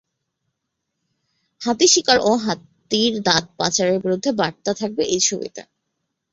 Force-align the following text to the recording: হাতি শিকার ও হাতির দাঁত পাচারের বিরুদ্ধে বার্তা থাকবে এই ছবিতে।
হাতি 1.61 1.87
শিকার 1.87 2.17
ও 2.21 2.31
হাতির 2.45 3.13
দাঁত 3.27 3.45
পাচারের 3.57 3.97
বিরুদ্ধে 4.03 4.29
বার্তা 4.39 4.71
থাকবে 4.79 5.03
এই 5.05 5.21
ছবিতে। 5.27 5.61